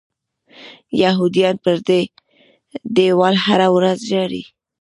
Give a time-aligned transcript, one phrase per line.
[1.03, 2.01] یهودیان پر دې
[2.95, 4.43] دیوال هره ورځ ژاړي.